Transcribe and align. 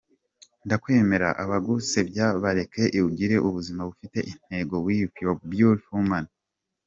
ndakwemera 0.65 1.29
abagusebya 1.43 2.25
bareke 2.43 2.83
ugire 3.07 3.35
ubuza 3.47 3.81
bufite 3.89 4.19
intego 4.31 4.73
with 4.85 5.13
yr 5.23 5.29
beatful 5.49 5.91
women. 5.93 6.25